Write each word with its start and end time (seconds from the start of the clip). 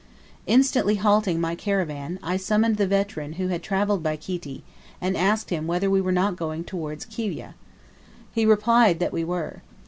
Instantly 0.47 0.95
halting 0.95 1.39
my 1.39 1.53
caravan, 1.53 2.17
I 2.23 2.35
summoned 2.35 2.77
the 2.77 2.87
veteran 2.87 3.33
who 3.33 3.49
had 3.49 3.61
travelled 3.61 4.01
by 4.01 4.15
Kiti, 4.15 4.63
and 4.99 5.15
asked 5.15 5.51
him 5.51 5.67
whether 5.67 5.91
we 5.91 6.01
were 6.01 6.11
not 6.11 6.35
going 6.35 6.63
towards 6.63 7.05
Kiwyeh. 7.05 7.53
He 8.33 8.43
replied 8.47 8.97
that 8.97 9.13
we 9.13 9.23
were. 9.23 9.61